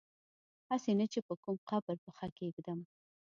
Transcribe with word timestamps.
هسي 0.69 0.91
نه 0.99 1.05
چي 1.11 1.19
په 1.27 1.33
کوم 1.43 1.57
قبر 1.69 1.95
پښه 2.05 2.27
کیږدم 2.37 2.79